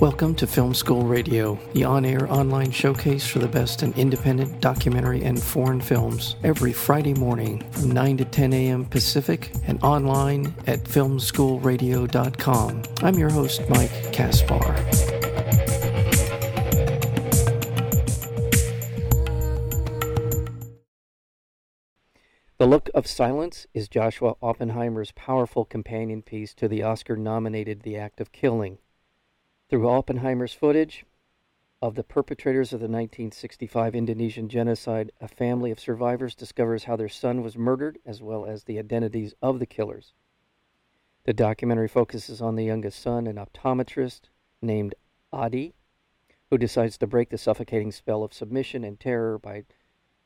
[0.00, 4.60] Welcome to Film School Radio, the on air online showcase for the best in independent
[4.60, 8.84] documentary and foreign films, every Friday morning from 9 to 10 a.m.
[8.84, 12.82] Pacific and online at filmschoolradio.com.
[13.02, 14.76] I'm your host, Mike Kaspar.
[22.58, 27.96] The Look of Silence is Joshua Oppenheimer's powerful companion piece to the Oscar nominated The
[27.96, 28.78] Act of Killing.
[29.68, 31.04] Through Oppenheimer's footage
[31.82, 37.10] of the perpetrators of the 1965 Indonesian genocide, a family of survivors discovers how their
[37.10, 40.14] son was murdered as well as the identities of the killers.
[41.24, 44.30] The documentary focuses on the youngest son, an optometrist
[44.62, 44.94] named
[45.34, 45.74] Adi,
[46.48, 49.64] who decides to break the suffocating spell of submission and terror by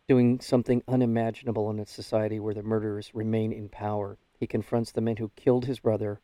[0.07, 4.19] doing something unimaginable in a society where the murderers remain in power.
[4.39, 6.21] He confronts the men who killed his brother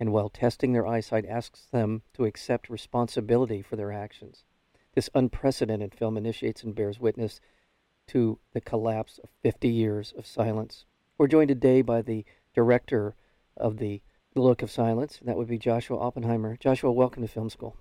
[0.00, 4.44] and while testing their eyesight asks them to accept responsibility for their actions.
[4.94, 7.40] This unprecedented film initiates and bears witness
[8.08, 10.84] to the collapse of 50 years of silence.
[11.16, 13.14] We're joined today by the director
[13.56, 14.02] of the
[14.34, 16.56] Look of Silence, and that would be Joshua Oppenheimer.
[16.56, 17.76] Joshua, welcome to Film School.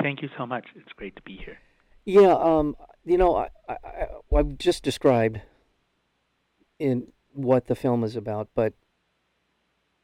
[0.00, 0.66] Thank you so much.
[0.76, 1.58] It's great to be here.
[2.04, 5.40] Yeah, um, you know, I, I, I've just described
[6.78, 8.72] in what the film is about, but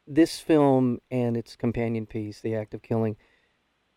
[0.07, 3.17] this film and its companion piece, The Act of Killing,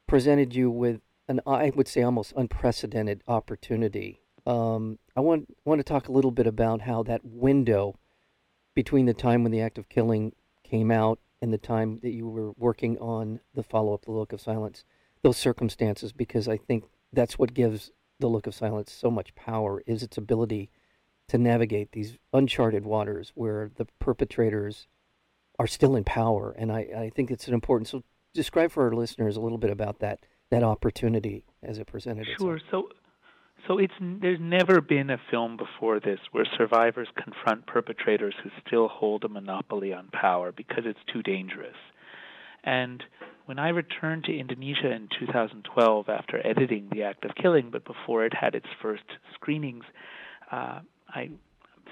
[0.07, 4.23] presented you with an, I would say, almost unprecedented opportunity.
[4.47, 7.99] Um, I want want to talk a little bit about how that window
[8.75, 10.33] between the time when The Act of Killing
[10.65, 14.33] came out and the time that you were working on the follow up, The Look
[14.33, 14.85] of Silence,
[15.23, 19.83] those circumstances, because I think that's what gives The Look of Silence so much power
[19.87, 20.71] is its ability
[21.29, 24.87] to navigate these uncharted waters where the perpetrators
[25.59, 27.89] are still in power, and I, I think it's an important.
[27.89, 28.03] So,
[28.35, 30.21] describe for our listeners a little bit about that
[30.51, 32.57] that opportunity as it presented sure.
[32.57, 32.63] itself.
[32.71, 32.89] So,
[33.67, 38.89] so it's there's never been a film before this where survivors confront perpetrators who still
[38.89, 41.77] hold a monopoly on power because it's too dangerous.
[42.65, 43.03] And
[43.47, 48.25] when I returned to Indonesia in 2012 after editing The Act of Killing, but before
[48.25, 49.05] it had its first
[49.35, 49.85] screenings,
[50.51, 51.31] uh, I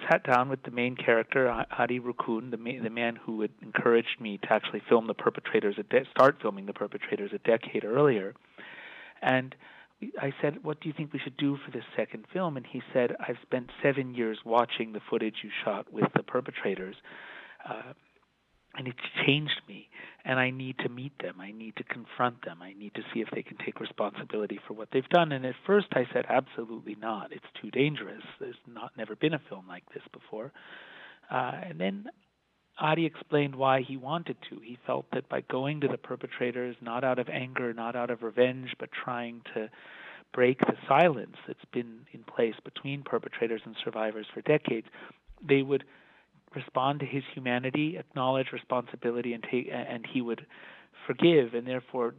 [0.09, 1.49] sat down with the main character,
[1.79, 5.77] Adi Rukun, the, ma- the man who had encouraged me to actually film the perpetrators,
[5.91, 8.35] de- start filming the perpetrators a decade earlier.
[9.23, 9.55] And
[10.21, 12.57] I said, What do you think we should do for this second film?
[12.57, 16.97] And he said, I've spent seven years watching the footage you shot with the perpetrators.
[17.69, 17.93] Uh,
[18.77, 19.89] and it's changed me
[20.27, 21.41] and i need to meet them.
[21.41, 22.59] I need to confront them.
[22.61, 25.33] I need to see if they can take responsibility for what they've done.
[25.33, 27.33] And at first i said absolutely not.
[27.33, 28.23] It's too dangerous.
[28.41, 30.53] There's not never been a film like this before.
[31.31, 32.07] Uh, and then
[32.79, 34.59] adi explained why he wanted to.
[34.63, 38.23] He felt that by going to the perpetrators not out of anger not out of
[38.23, 39.71] revenge but trying to
[40.35, 44.89] break the silence that's been in place between perpetrators and survivors for decades
[45.47, 45.85] they would
[46.55, 50.47] respond to his humanity, acknowledge responsibility, and take, and he would
[51.07, 52.15] forgive, and therefore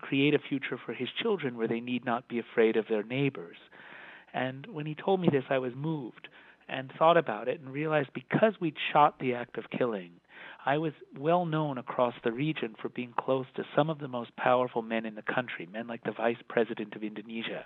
[0.00, 3.56] create a future for his children where they need not be afraid of their neighbors.
[4.34, 6.28] And when he told me this, I was moved
[6.68, 10.10] and thought about it and realized because we'd shot the act of killing,
[10.66, 14.36] I was well known across the region for being close to some of the most
[14.36, 17.64] powerful men in the country, men like the vice president of Indonesia.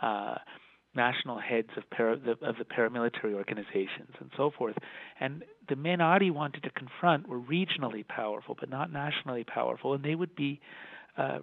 [0.00, 0.34] Uh,
[0.94, 4.76] national heads of, para, the, of the paramilitary organizations and so forth.
[5.20, 10.04] And the men Adi wanted to confront were regionally powerful, but not nationally powerful, and
[10.04, 10.60] they would be
[11.16, 11.38] uh,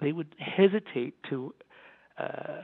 [0.00, 1.52] they would hesitate to
[2.18, 2.62] uh,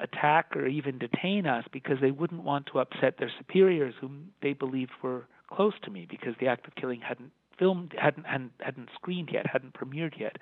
[0.00, 4.52] attack or even detain us because they wouldn't want to upset their superiors, whom they
[4.52, 8.88] believed were close to me, because the act of killing hadn't filmed, hadn't hadn't, hadn't
[8.96, 10.38] screened yet, hadn't premiered yet.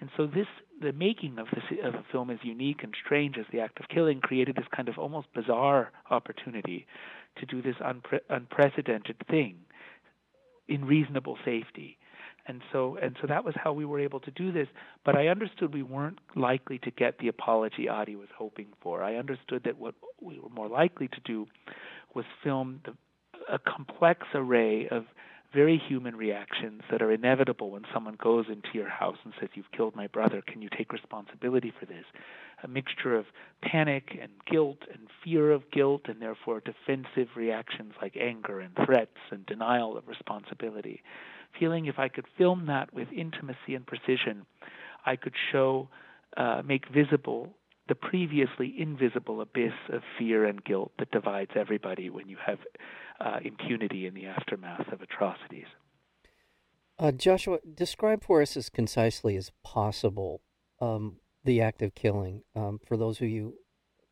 [0.00, 0.46] And so this,
[0.80, 3.88] the making of this of the film is unique and strange as the act of
[3.88, 6.86] killing created this kind of almost bizarre opportunity
[7.36, 9.56] to do this unpre- unprecedented thing
[10.68, 11.98] in reasonable safety.
[12.46, 14.66] And so and so that was how we were able to do this.
[15.04, 19.02] But I understood we weren't likely to get the apology Adi was hoping for.
[19.04, 21.46] I understood that what we were more likely to do
[22.14, 22.94] was film the,
[23.52, 25.04] a complex array of
[25.52, 29.70] very human reactions that are inevitable when someone goes into your house and says, You've
[29.76, 32.04] killed my brother, can you take responsibility for this?
[32.62, 33.26] A mixture of
[33.62, 39.18] panic and guilt and fear of guilt, and therefore defensive reactions like anger and threats
[39.30, 41.02] and denial of responsibility.
[41.58, 44.46] Feeling if I could film that with intimacy and precision,
[45.04, 45.88] I could show,
[46.36, 47.54] uh, make visible
[47.88, 52.58] the previously invisible abyss of fear and guilt that divides everybody when you have
[53.20, 55.66] uh, impunity in the aftermath of atrocities.
[56.98, 60.40] Uh, Joshua, describe for us as concisely as possible
[60.80, 62.42] um, the act of killing.
[62.54, 63.54] Um, for those of you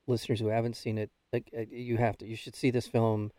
[0.06, 2.26] listeners who haven't seen it, like, uh, you have to.
[2.26, 3.30] You should see this film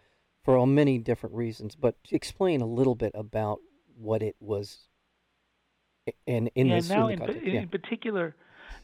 [0.44, 1.75] for all many different reasons.
[1.75, 3.60] But explain a little bit about
[3.98, 4.88] what it was,
[6.25, 8.36] and in yeah, this now in, in, in in particular,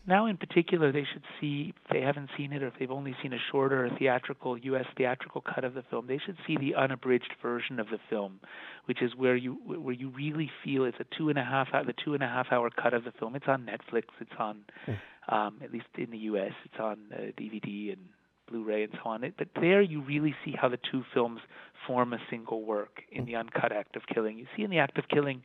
[0.08, 3.16] now in particular, they should see if they haven't seen it or if they've only
[3.22, 4.86] seen a shorter theatrical U.S.
[4.98, 8.40] theatrical cut of the film, they should see the unabridged version of the film,
[8.86, 11.84] which is where you where you really feel it's a two and a half hour,
[11.84, 13.36] the two and a half hour cut of the film.
[13.36, 14.06] It's on Netflix.
[14.22, 14.98] It's on, mm.
[15.34, 16.54] um, at least in the U.S.
[16.64, 18.02] It's on uh, DVD and
[18.50, 19.24] Blu-ray and so on.
[19.24, 21.42] It, but there you really see how the two films
[21.86, 24.38] form a single work in the uncut act of killing.
[24.38, 25.44] You see in the act of killing.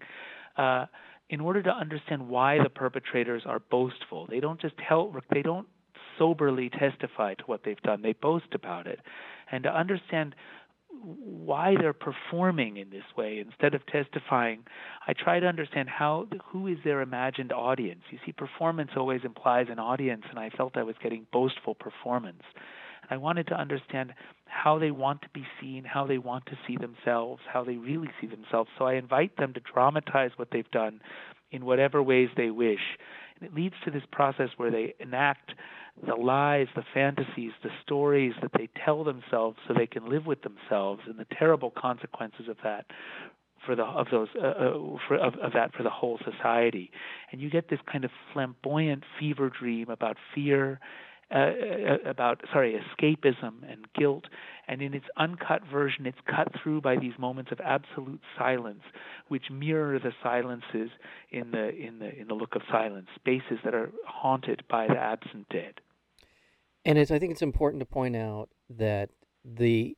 [0.56, 0.86] Uh,
[1.32, 5.66] in order to understand why the perpetrators are boastful, they don't just tell, they don't
[6.18, 8.02] soberly testify to what they've done.
[8.02, 9.00] They boast about it,
[9.50, 10.34] and to understand
[11.04, 14.62] why they're performing in this way instead of testifying
[15.08, 18.02] i try to understand how who is their imagined audience.
[18.10, 22.42] You see performance always implies an audience and i felt i was getting boastful performance
[23.12, 24.14] I wanted to understand
[24.46, 28.08] how they want to be seen, how they want to see themselves, how they really
[28.18, 28.70] see themselves.
[28.78, 31.02] So I invite them to dramatize what they've done
[31.50, 32.80] in whatever ways they wish.
[33.38, 35.52] And it leads to this process where they enact
[36.06, 40.40] the lies, the fantasies, the stories that they tell themselves so they can live with
[40.40, 42.86] themselves and the terrible consequences of that
[43.66, 44.72] for the of those uh, uh,
[45.06, 46.90] for of, of that for the whole society
[47.30, 50.80] and you get this kind of flamboyant fever dream about fear
[51.32, 54.24] uh, uh, about sorry escapism and guilt.
[54.68, 58.82] And in its uncut version it's cut through by these moments of absolute silence
[59.28, 60.90] which mirror the silences
[61.30, 64.98] in the in the in the look of silence spaces that are haunted by the
[64.98, 65.74] absent dead.
[66.84, 69.10] And it's i think it's important to point out that
[69.44, 69.96] the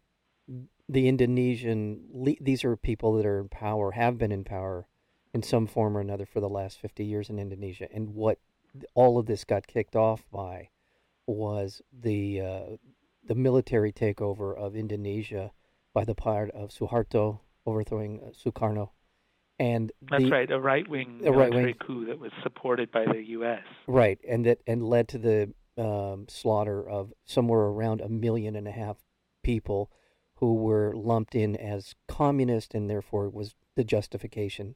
[0.88, 4.86] the indonesian these are people that are in power have been in power
[5.32, 7.88] in some form or another for the last 50 years in indonesia.
[7.92, 8.38] And what
[8.94, 10.68] all of this got kicked off by
[11.26, 12.76] was the uh,
[13.26, 15.52] the military takeover of Indonesia
[15.94, 18.90] by the part of Suharto overthrowing uh, Sukarno.
[19.58, 23.22] And that's the, right, a right wing military right-wing, coup that was supported by the
[23.28, 23.62] U.S.
[23.86, 28.66] Right, and that and led to the um, slaughter of somewhere around a million and
[28.66, 28.96] a half
[29.44, 29.92] people
[30.36, 34.74] who were lumped in as communist, and therefore was the justification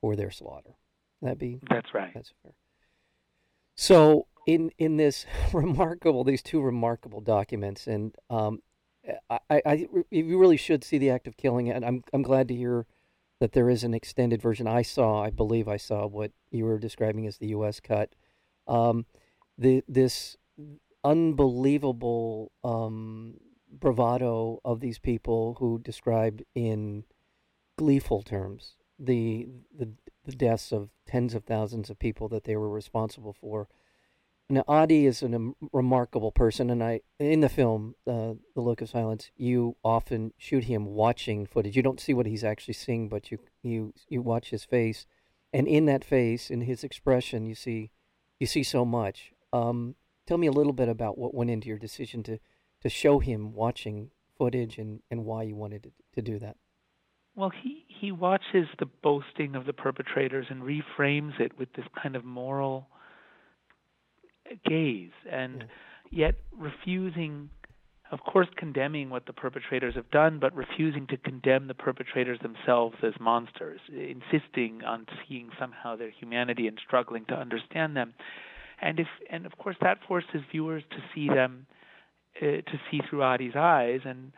[0.00, 0.76] for their slaughter.
[1.22, 2.12] That be that's right.
[2.14, 2.52] That's fair.
[3.76, 8.62] So in in this remarkable these two remarkable documents, and um,
[9.28, 12.54] I, I you really should see the act of killing, and I'm I'm glad to
[12.54, 12.86] hear
[13.40, 14.66] that there is an extended version.
[14.66, 17.78] I saw, I believe, I saw what you were describing as the U.S.
[17.78, 18.14] cut.
[18.66, 19.04] Um,
[19.58, 20.38] the this
[21.04, 23.34] unbelievable um,
[23.70, 27.04] bravado of these people who described in
[27.76, 29.46] gleeful terms the
[29.78, 29.90] the
[30.24, 33.68] the deaths of tens of thousands of people that they were responsible for
[34.50, 38.88] now, Adi is a remarkable person, and I in the film, uh, The Look of
[38.88, 41.76] Silence, you often shoot him watching footage.
[41.76, 45.04] You don't see what he's actually seeing, but you you you watch his face,
[45.52, 47.90] and in that face, in his expression, you see
[48.40, 49.32] you see so much.
[49.52, 49.96] Um,
[50.26, 52.38] tell me a little bit about what went into your decision to
[52.80, 56.56] to show him watching footage, and and why you wanted to, to do that.
[57.36, 62.16] Well, he he watches the boasting of the perpetrators and reframes it with this kind
[62.16, 62.88] of moral
[64.64, 65.64] gaze and
[66.10, 66.26] yeah.
[66.26, 67.50] yet refusing
[68.10, 72.96] of course condemning what the perpetrators have done but refusing to condemn the perpetrators themselves
[73.02, 78.14] as monsters insisting on seeing somehow their humanity and struggling to understand them
[78.80, 81.66] and if and of course that forces viewers to see them
[82.40, 84.32] uh, to see through Adi's eyes and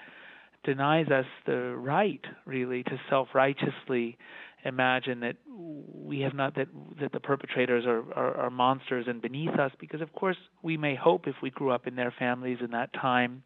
[0.65, 4.19] denies us the right really to self-righteously
[4.65, 6.69] imagine that we have not that
[7.01, 10.95] that the perpetrators are, are, are monsters and beneath us because of course we may
[10.95, 13.43] hope if we grew up in their families in that time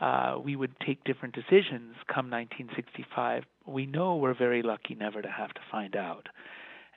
[0.00, 5.28] uh, we would take different decisions come 1965 we know we're very lucky never to
[5.28, 6.28] have to find out.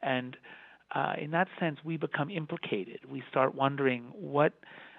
[0.01, 0.35] And
[0.93, 2.99] uh, in that sense we become implicated.
[3.09, 4.53] We start wondering what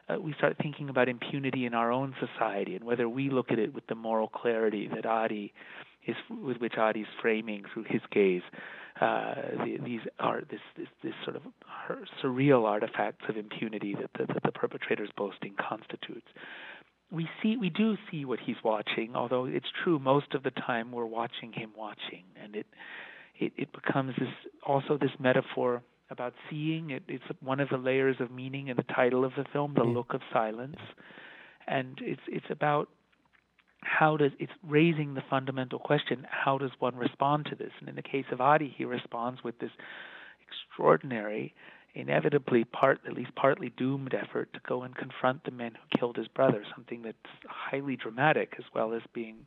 [0.09, 3.59] uh, we start thinking about impunity in our own society and whether we look at
[3.59, 5.53] it with the moral clarity that Adi
[6.09, 8.43] is with which Adi's framing through his gaze
[9.01, 9.35] uh,
[9.65, 11.43] the, these are this, this this sort of
[12.23, 16.27] surreal artifacts of impunity that the, that the perpetrator's boasting constitutes.
[17.11, 20.91] We see we do see what he's watching, although it's true most of the time
[20.91, 22.67] we're watching him watching, and it
[23.39, 24.29] it, it becomes this
[24.67, 26.91] also this metaphor about seeing.
[26.91, 29.85] It, it's one of the layers of meaning in the title of the film, "The
[29.85, 30.79] Look of Silence,"
[31.69, 32.89] and it's it's about
[33.81, 37.73] how does it's raising the fundamental question how does one respond to this?
[37.81, 39.71] And in the case of adi he responds with this
[40.47, 41.55] extraordinary
[41.95, 46.17] inevitably part at least partly doomed effort to go and confront the men who killed
[46.17, 47.17] his brother something that's
[47.47, 49.47] highly dramatic as well as being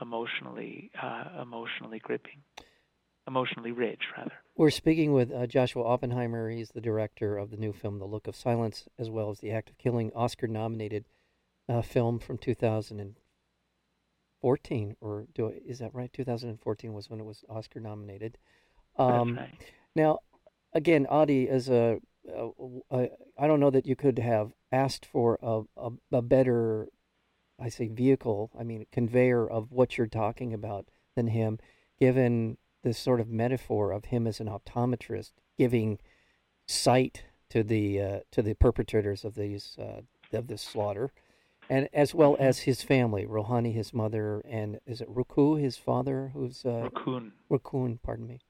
[0.00, 2.42] emotionally uh, emotionally gripping
[3.28, 4.32] emotionally rich rather.
[4.56, 6.50] We're speaking with uh, joshua oppenheimer.
[6.50, 9.50] He's the director of the new film the look of silence as well as the
[9.50, 11.04] act of killing oscar nominated
[11.68, 12.38] uh, film from
[14.42, 18.38] 2014 or do I, is that right 2014 was when it was oscar nominated
[18.98, 19.54] um, right.
[19.94, 20.18] now
[20.72, 22.48] again, Adi, as a, a,
[22.90, 23.08] a,
[23.38, 26.88] I don't know that you could have asked for a, a, a better,
[27.60, 28.50] I say, vehicle.
[28.58, 31.58] I mean, conveyor of what you're talking about than him,
[32.00, 35.98] given this sort of metaphor of him as an optometrist giving
[36.66, 40.00] sight to the uh, to the perpetrators of these uh,
[40.32, 41.12] of this slaughter,
[41.68, 46.30] and as well as his family, Rohani, his mother, and is it Ruku, his father,
[46.34, 47.32] who's uh, Rukun.
[47.50, 48.40] Rukun, pardon me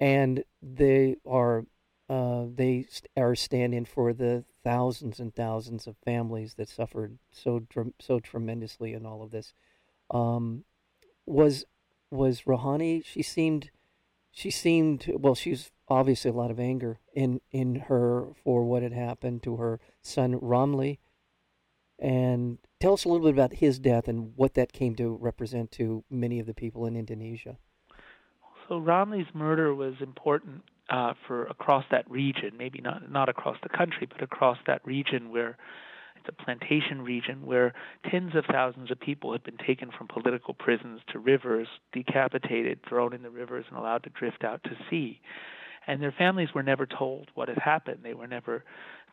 [0.00, 1.66] and they are
[2.08, 7.64] uh, they are standing for the thousands and thousands of families that suffered so
[8.00, 9.52] so tremendously in all of this.
[10.10, 10.64] Um,
[11.26, 11.66] was
[12.10, 13.04] was Rohani?
[13.04, 13.70] She seemed
[14.32, 15.34] she seemed well.
[15.34, 19.78] She's obviously a lot of anger in in her for what had happened to her
[20.02, 20.98] son Ramli.
[22.00, 25.70] And tell us a little bit about his death and what that came to represent
[25.72, 27.58] to many of the people in Indonesia.
[28.68, 33.68] So Ramli's murder was important uh, for across that region, maybe not not across the
[33.68, 35.58] country, but across that region where
[36.16, 37.72] it's a plantation region where
[38.10, 43.12] tens of thousands of people had been taken from political prisons to rivers, decapitated, thrown
[43.12, 45.20] in the rivers, and allowed to drift out to sea.
[45.90, 47.98] And their families were never told what had happened.
[48.04, 48.62] They were never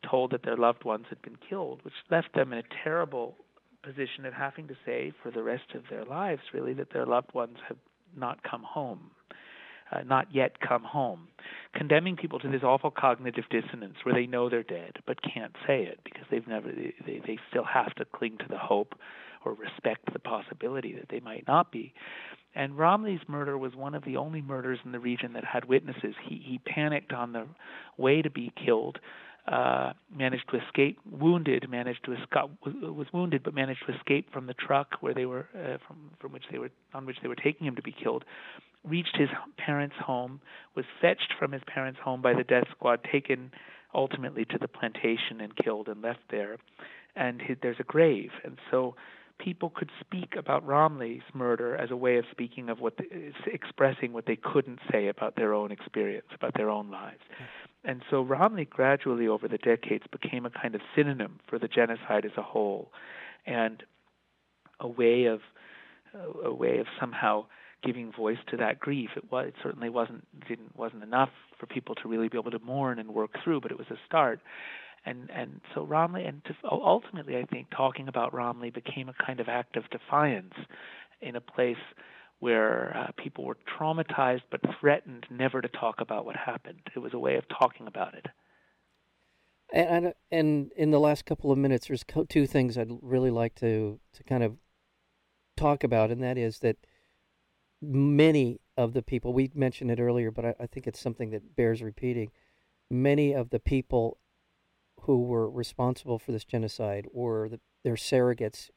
[0.08, 3.36] told that their loved ones had been killed, which left them in a terrible
[3.82, 7.34] position of having to say for the rest of their lives, really, that their loved
[7.34, 7.78] ones have
[8.16, 9.10] not come home
[9.92, 11.28] uh, not yet come home,
[11.74, 15.84] condemning people to this awful cognitive dissonance where they know they're dead but can't say
[15.84, 18.96] it because they've never they, they still have to cling to the hope
[19.46, 21.94] or respect the possibility that they might not be.
[22.58, 26.16] And Ramli's murder was one of the only murders in the region that had witnesses.
[26.28, 27.46] He he panicked on the
[27.98, 29.00] way to be killed.
[29.48, 34.46] Uh, managed to escape, wounded, managed to escape, was, wounded, but managed to escape from
[34.46, 37.36] the truck where they were, uh, from from which they were, on which they were
[37.36, 38.26] taking him to be killed
[38.84, 40.40] reached his parents' home,
[40.76, 43.52] was fetched from his parents' home by the death squad, taken
[43.94, 46.58] ultimately to the plantation and killed and left there.
[47.16, 48.96] And his, there's a grave, and so
[49.40, 53.06] people could speak about Ramli's murder as a way of speaking of what, the,
[53.52, 57.22] expressing what they couldn't say about their own experience, about their own lives.
[57.34, 57.90] Mm-hmm.
[57.90, 62.26] And so Ramli gradually over the decades became a kind of synonym for the genocide
[62.26, 62.92] as a whole,
[63.46, 63.84] and
[64.80, 65.40] a way of
[66.44, 67.46] a way of somehow
[67.84, 69.12] giving voice to that grief.
[69.16, 71.30] It was it certainly wasn't didn't wasn't enough
[71.60, 73.98] for people to really be able to mourn and work through, but it was a
[74.06, 74.42] start.
[75.08, 79.40] And and so Ramli and to, ultimately, I think talking about Ramli became a kind
[79.40, 80.54] of act of defiance
[81.22, 81.78] in a place
[82.40, 86.82] where uh, people were traumatized but threatened never to talk about what happened.
[86.96, 88.26] It was a way of talking about it.
[89.72, 94.00] And and in the last couple of minutes, there's two things I'd really like to
[94.14, 94.58] to kind of
[95.56, 96.78] talk about, and that is that
[97.82, 101.56] many of the people, we mentioned it earlier, but I, I think it's something that
[101.56, 102.32] bears repeating.
[102.90, 104.18] Many of the people
[105.02, 108.70] who were responsible for this genocide or the, their surrogates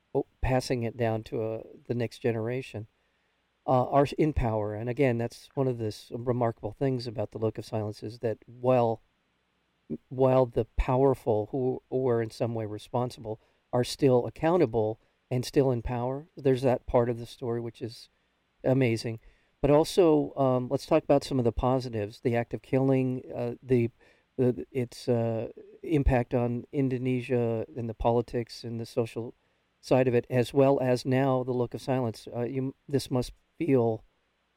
[0.43, 2.87] passing it down to uh, the next generation
[3.67, 4.75] uh, are in power.
[4.75, 8.39] And again, that's one of the remarkable things about the Look of Silence is that
[8.47, 9.03] while
[10.09, 13.41] while the powerful who, were in some way responsible
[13.73, 15.01] are still accountable
[15.33, 18.09] and still in power, there's that part of the story which is
[18.63, 19.19] amazing.
[19.61, 23.53] But also, um, let's talk about some of the positives: the act of killing, uh,
[23.63, 23.91] the
[24.71, 25.49] its uh,
[25.83, 29.35] impact on Indonesia and the politics and the social
[29.81, 32.29] side of it, as well as now the look of silence.
[32.35, 34.05] Uh, you, this must feel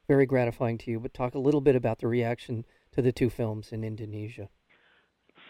[0.08, 1.00] very gratifying to you.
[1.00, 4.50] But talk a little bit about the reaction to the two films in Indonesia.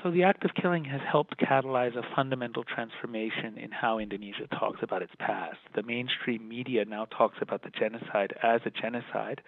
[0.02, 4.80] So the act of killing has helped catalyze a fundamental transformation in how Indonesia talks
[4.84, 5.60] about its past.
[5.76, 9.42] The mainstream media now talks about the genocide as a genocide.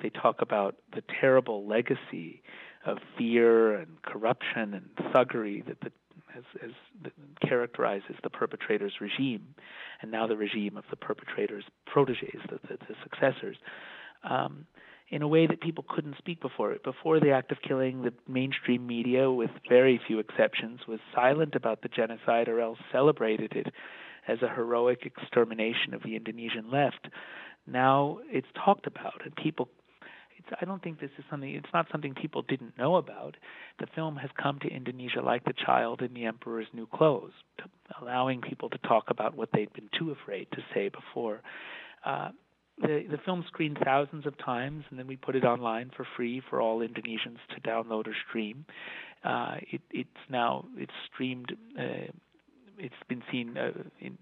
[0.00, 2.42] They talk about the terrible legacy
[2.86, 5.92] of fear and corruption and thuggery that the,
[6.32, 6.72] has,
[7.46, 9.54] characterizes the perpetrator's regime,
[10.02, 13.56] and now the regime of the perpetrator's proteges, the, the, the successors.
[14.22, 14.66] Um,
[15.08, 16.76] in a way that people couldn't speak before.
[16.82, 21.82] Before the act of killing, the mainstream media, with very few exceptions, was silent about
[21.82, 23.68] the genocide or else celebrated it
[24.26, 27.08] as a heroic extermination of the Indonesian left.
[27.66, 29.68] Now it's talked about, and people.
[30.46, 31.50] It's I don't think this is something.
[31.50, 33.36] It's not something people didn't know about.
[33.78, 37.32] The film has come to Indonesia like the child in the emperor's new clothes,
[38.00, 41.42] allowing people to talk about what they'd been too afraid to say before.
[42.04, 42.30] Uh,
[42.78, 46.42] the the film screened thousands of times, and then we put it online for free
[46.48, 48.64] for all Indonesians to download or stream.
[49.24, 51.56] Uh, it, it's now it's streamed.
[51.78, 52.12] Uh,
[52.78, 54.18] it's been seen uh, in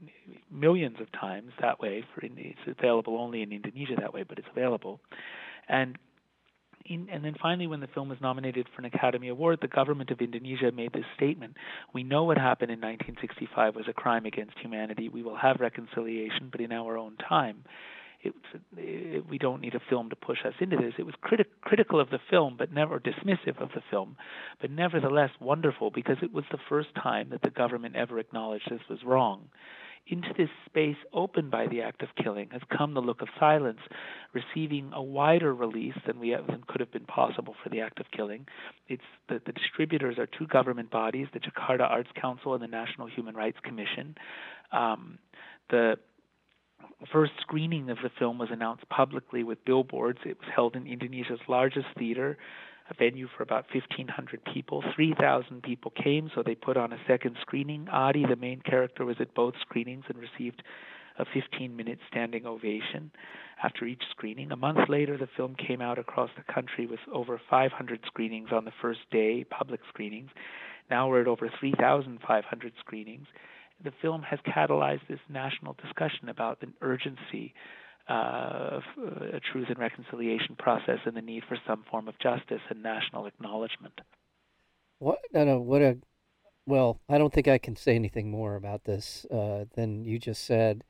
[0.50, 2.04] millions of times that way.
[2.14, 5.00] For it's available only in Indonesia that way, but it's available.
[5.68, 5.98] And
[6.86, 10.10] in, and then finally, when the film was nominated for an Academy Award, the government
[10.10, 11.56] of Indonesia made this statement:
[11.92, 15.08] "We know what happened in 1965 was a crime against humanity.
[15.08, 17.64] We will have reconciliation, but in our own time."
[18.22, 18.32] It,
[18.78, 20.94] it, we don't need a film to push us into this.
[20.98, 24.16] It was criti- critical of the film, but never dismissive of the film,
[24.62, 28.80] but nevertheless wonderful because it was the first time that the government ever acknowledged this
[28.88, 29.50] was wrong.
[30.06, 33.78] Into this space opened by the act of killing has come the look of silence,
[34.34, 38.00] receiving a wider release than we have, than could have been possible for the act
[38.00, 38.46] of killing.
[38.86, 43.06] It's the, the distributors are two government bodies, the Jakarta Arts Council and the National
[43.06, 44.14] Human Rights Commission.
[44.72, 45.18] Um,
[45.70, 45.94] the
[47.10, 50.18] first screening of the film was announced publicly with billboards.
[50.26, 52.36] It was held in Indonesia's largest theater,
[52.90, 54.82] a venue for about 1,500 people.
[54.94, 57.88] 3,000 people came, so they put on a second screening.
[57.88, 60.62] Adi, the main character, was at both screenings and received
[61.18, 63.10] a 15 minute standing ovation
[63.62, 64.50] after each screening.
[64.50, 68.64] A month later, the film came out across the country with over 500 screenings on
[68.64, 70.30] the first day, public screenings.
[70.90, 73.26] Now we're at over 3,500 screenings
[73.82, 77.54] the film has catalyzed this national discussion about the urgency
[78.08, 78.80] uh,
[79.32, 83.26] a truth and reconciliation process and the need for some form of justice and national
[83.26, 84.00] acknowledgement.
[84.98, 85.20] What?
[85.32, 85.60] No, no.
[85.60, 85.98] What a.
[86.66, 90.44] Well, I don't think I can say anything more about this uh, than you just
[90.44, 90.84] said.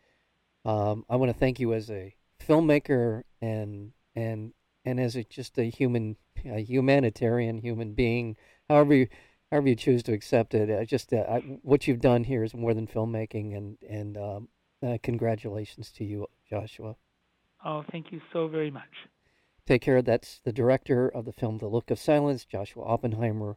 [0.64, 4.52] Um, I want to thank you as a filmmaker and and
[4.84, 8.36] and as a, just a human, a humanitarian human being.
[8.68, 9.08] However, you,
[9.50, 10.86] however you choose to accept it.
[10.86, 14.48] Just uh, I, what you've done here is more than filmmaking, and and um,
[14.84, 16.96] uh, congratulations to you, Joshua.
[17.64, 19.08] Oh, thank you so very much.
[19.66, 20.02] Take care.
[20.02, 23.56] That's the director of the film The Look of Silence, Joshua Oppenheimer.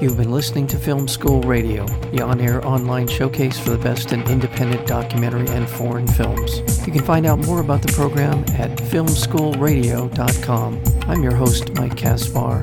[0.00, 4.12] You've been listening to Film School Radio, the on air online showcase for the best
[4.12, 6.86] in independent documentary and foreign films.
[6.86, 10.82] You can find out more about the program at filmschoolradio.com.
[11.08, 12.62] I'm your host, Mike Kaspar.